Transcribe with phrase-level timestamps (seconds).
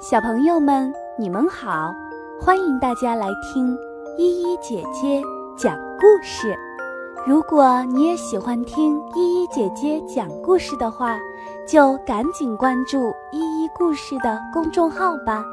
[0.00, 1.94] 小朋友们，你们好，
[2.40, 3.76] 欢迎大家来听
[4.18, 5.22] 依依姐姐
[5.56, 6.54] 讲故事。
[7.26, 11.16] 如果你也喜欢听依依姐姐讲故事的话，
[11.66, 15.44] 就赶紧关注依依故事的公众号吧。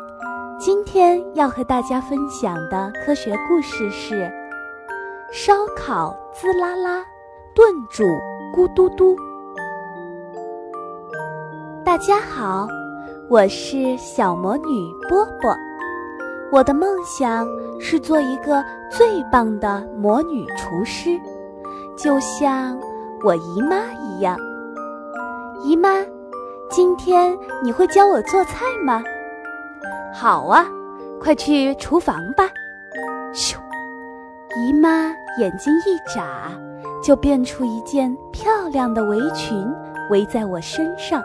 [0.59, 4.29] 今天要和大家分享的科学故事是：
[5.31, 7.05] 烧烤滋啦啦，
[7.53, 8.03] 炖煮
[8.53, 9.15] 咕嘟嘟。
[11.85, 12.67] 大家好。
[13.31, 15.55] 我是小魔女波波，
[16.51, 17.47] 我的梦想
[17.79, 18.61] 是做一个
[18.91, 21.17] 最棒的魔女厨师，
[21.95, 22.77] 就像
[23.23, 24.37] 我姨妈一样。
[25.63, 26.05] 姨妈，
[26.69, 27.33] 今天
[27.63, 29.01] 你会教我做菜吗？
[30.13, 30.65] 好啊，
[31.21, 32.49] 快去厨房吧。
[33.33, 33.55] 咻，
[34.57, 35.07] 姨妈
[35.39, 36.51] 眼睛一眨，
[37.01, 39.73] 就变出一件漂亮的围裙
[40.09, 41.23] 围在我身上。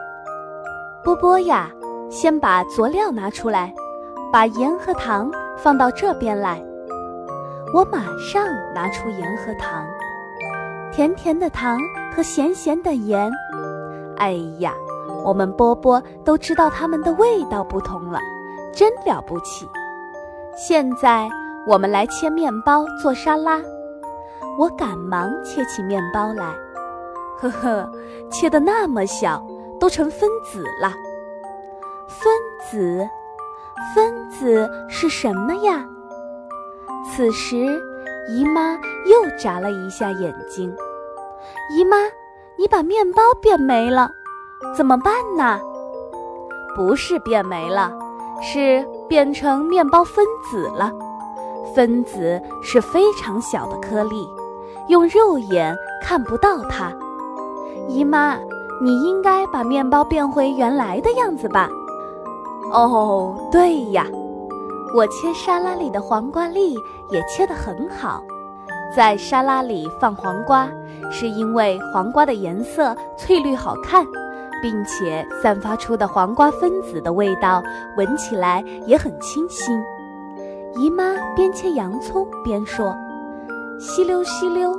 [1.02, 1.68] 波波呀！
[2.08, 3.74] 先把佐料拿出来，
[4.32, 6.62] 把盐和糖放到这边来。
[7.74, 9.84] 我马上拿出盐和糖，
[10.92, 11.78] 甜甜的糖
[12.14, 13.30] 和咸咸的盐。
[14.16, 14.72] 哎呀，
[15.24, 18.20] 我们波波都知道它们的味道不同了，
[18.72, 19.68] 真了不起。
[20.56, 21.28] 现在
[21.66, 23.60] 我们来切面包做沙拉。
[24.58, 26.54] 我赶忙切起面包来，
[27.38, 27.90] 呵呵，
[28.30, 29.44] 切得那么小，
[29.78, 30.94] 都成分子了。
[32.08, 32.32] 分
[32.70, 33.08] 子，
[33.94, 35.84] 分子是什么呀？
[37.04, 37.56] 此时，
[38.28, 38.74] 姨妈
[39.06, 40.74] 又眨了一下眼睛。
[41.70, 41.96] 姨妈，
[42.56, 44.10] 你把面包变没了，
[44.76, 45.60] 怎么办呢？
[46.74, 47.92] 不是变没了，
[48.40, 50.92] 是变成面包分子了。
[51.74, 54.28] 分子是非常小的颗粒，
[54.88, 56.92] 用肉眼看不到它。
[57.88, 58.38] 姨妈，
[58.80, 61.68] 你应该把面包变回原来的样子吧？
[62.72, 64.06] 哦，对呀，
[64.94, 66.74] 我切沙拉里的黄瓜粒
[67.10, 68.22] 也切得很好。
[68.94, 70.68] 在沙拉里放黄瓜，
[71.10, 74.06] 是因为黄瓜的颜色翠绿好看，
[74.62, 77.62] 并且散发出的黄瓜分子的味道
[77.96, 79.78] 闻起来也很清新。
[80.76, 82.94] 姨妈边切洋葱边说
[83.80, 84.72] ：“吸溜吸溜，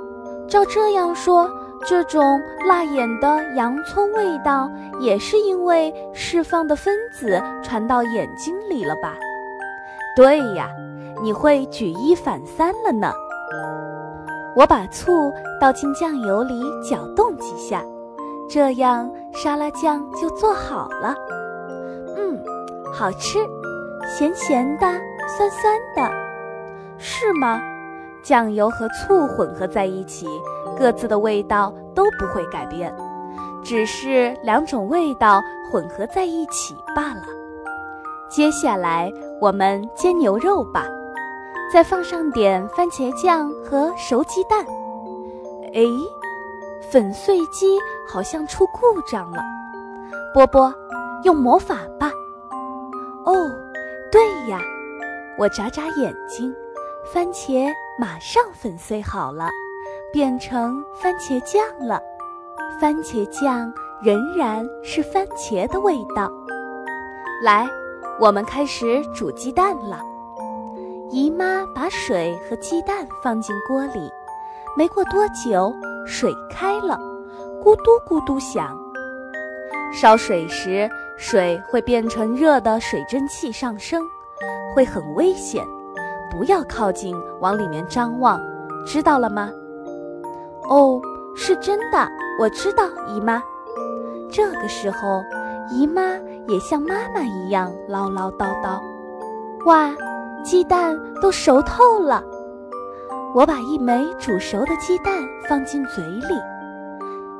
[0.47, 1.49] 照这样说。”
[1.85, 9.15] 这种辣眼的洋葱味道，也是因为释放的分子传到眼睛里了吧？
[10.15, 10.69] 对呀，
[11.21, 13.11] 你会举一反三了呢。
[14.55, 17.83] 我把醋倒进酱油里搅动几下，
[18.49, 21.15] 这样沙拉酱就做好了。
[22.17, 22.37] 嗯，
[22.93, 23.39] 好吃，
[24.07, 24.87] 咸咸的，
[25.37, 26.11] 酸酸的，
[26.97, 27.61] 是吗？
[28.27, 30.27] 酱油和醋混合在一起。
[30.77, 32.93] 各自的味道都不会改变，
[33.63, 37.23] 只是两种味道混合在一起罢了。
[38.29, 39.11] 接下来
[39.41, 40.85] 我们煎牛肉吧，
[41.71, 44.63] 再放上点番茄酱和熟鸡蛋。
[45.73, 45.81] 哎，
[46.91, 49.41] 粉碎机好像出故障了，
[50.33, 50.71] 波波，
[51.23, 52.11] 用魔法吧。
[53.25, 53.33] 哦，
[54.11, 54.59] 对呀，
[55.39, 56.53] 我眨眨眼睛，
[57.11, 57.67] 番茄
[57.99, 59.49] 马上粉碎好了。
[60.13, 62.01] 变成番茄酱了，
[62.79, 63.71] 番茄酱
[64.01, 66.31] 仍然是番茄的味道。
[67.43, 67.67] 来，
[68.19, 70.01] 我们开始煮鸡蛋了。
[71.11, 74.09] 姨妈把水和鸡蛋放进锅里，
[74.77, 75.73] 没过多久，
[76.05, 76.97] 水开了，
[77.61, 78.75] 咕嘟咕嘟响。
[79.93, 84.01] 烧水时，水会变成热的水蒸气上升，
[84.73, 85.67] 会很危险，
[86.29, 88.39] 不要靠近，往里面张望，
[88.85, 89.49] 知道了吗？
[90.69, 91.01] 哦，
[91.35, 92.07] 是真的，
[92.39, 93.41] 我知道，姨妈。
[94.29, 95.23] 这个时候，
[95.71, 96.01] 姨妈
[96.47, 98.79] 也像妈妈一样唠唠叨叨。
[99.65, 99.89] 哇，
[100.43, 102.23] 鸡蛋都熟透了！
[103.33, 105.13] 我把一枚煮熟的鸡蛋
[105.47, 106.35] 放进嘴里。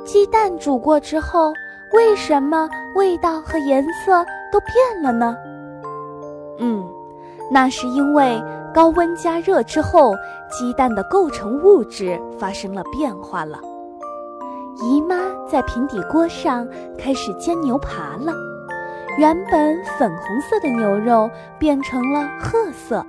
[0.05, 1.51] 鸡蛋煮过之后，
[1.93, 5.35] 为什么味道和颜色都变了呢？
[6.59, 6.87] 嗯，
[7.51, 8.41] 那是因为。
[8.77, 10.13] 高温加热之后，
[10.51, 13.57] 鸡蛋的构成物质发生了变化了。
[14.83, 15.15] 姨妈
[15.49, 18.31] 在平底锅上开始煎牛扒了，
[19.17, 21.27] 原本粉红色的牛肉
[21.57, 23.03] 变成了褐色。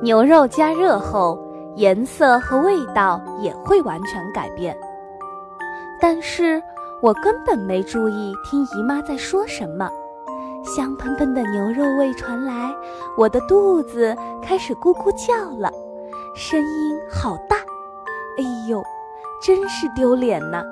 [0.00, 1.36] 牛肉加热后，
[1.74, 4.78] 颜色和味道也会完全改变。
[6.00, 6.62] 但是
[7.02, 9.90] 我根本没注意听姨妈在说什么。
[10.68, 12.74] 香喷喷的牛肉味传来，
[13.16, 15.72] 我的肚子开始咕咕叫了，
[16.34, 17.56] 声音好大，
[18.36, 18.82] 哎呦，
[19.42, 20.62] 真是丢脸呐！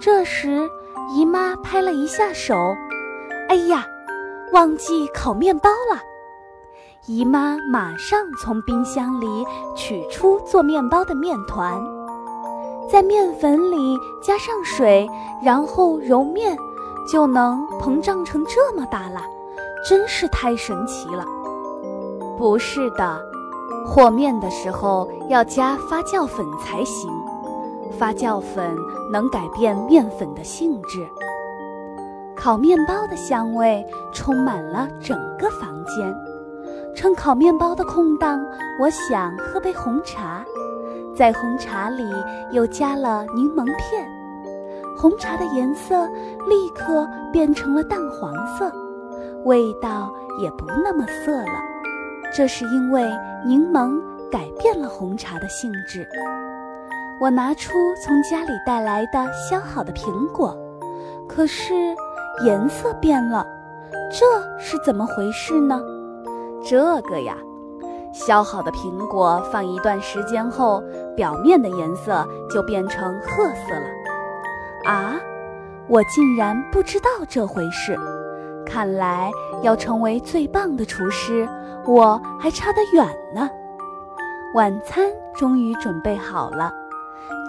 [0.00, 0.68] 这时，
[1.14, 2.56] 姨妈拍了一下手，
[3.48, 3.86] 哎呀，
[4.52, 6.00] 忘记烤面包了。
[7.06, 9.26] 姨妈马上从冰箱里
[9.76, 11.80] 取出做面包的面团，
[12.90, 15.08] 在面粉里加上水，
[15.42, 16.56] 然后揉面，
[17.10, 19.20] 就能膨胀成这么大了，
[19.88, 21.24] 真是太神奇了。
[22.38, 23.20] 不是的，
[23.84, 27.10] 和面的时候要加发酵粉才行，
[27.98, 28.76] 发酵粉
[29.10, 31.06] 能改变面粉的性质。
[32.36, 33.84] 烤面包的香味
[34.14, 36.14] 充满了整个房间。
[36.94, 38.40] 趁烤面包的空档，
[38.80, 40.44] 我想喝杯红茶，
[41.14, 42.04] 在红茶里
[42.52, 44.08] 又加了柠檬片，
[45.00, 46.06] 红茶的颜色
[46.46, 48.70] 立刻变成了淡黄色，
[49.46, 50.12] 味道
[50.42, 51.58] 也不那么涩了。
[52.34, 53.02] 这是因为
[53.46, 53.98] 柠檬
[54.30, 56.06] 改变了红茶的性质。
[57.18, 57.72] 我拿出
[58.04, 60.54] 从家里带来的削好的苹果，
[61.28, 61.74] 可是。
[62.42, 63.46] 颜色变了，
[64.10, 64.24] 这
[64.58, 65.78] 是怎么回事呢？
[66.64, 67.36] 这个呀，
[68.14, 70.82] 削好的苹果放一段时间后，
[71.14, 73.99] 表面的颜色就变成褐色了。
[74.90, 75.14] 啊，
[75.86, 77.96] 我竟然不知道这回事！
[78.66, 79.30] 看来
[79.62, 81.48] 要成为最棒的厨师，
[81.86, 83.48] 我还差得远呢。
[84.52, 86.72] 晚餐终于准备好了。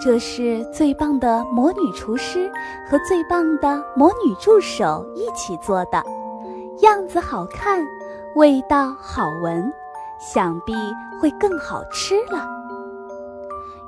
[0.00, 2.48] 这是最棒的魔女厨师
[2.88, 6.00] 和最棒的魔女助手一起做的，
[6.82, 7.84] 样子好看，
[8.36, 9.72] 味道好闻，
[10.20, 10.72] 想必
[11.20, 12.46] 会更好吃了。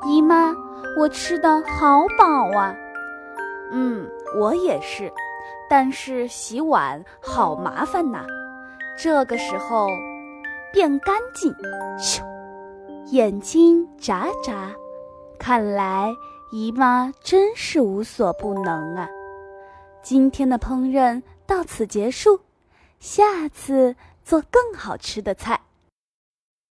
[0.08, 0.52] 姨妈，
[0.98, 2.74] 我吃的好饱啊！
[3.76, 5.12] 嗯，我也是，
[5.68, 8.24] 但是洗碗好麻烦呐。
[8.96, 9.88] 这个时候，
[10.72, 11.52] 变干净，
[11.98, 12.22] 咻，
[13.06, 14.72] 眼睛眨眨。
[15.38, 16.14] 看来
[16.52, 19.08] 姨妈真是无所不能啊！
[20.00, 22.38] 今天的烹饪到此结束，
[23.00, 25.60] 下次做更好吃的菜。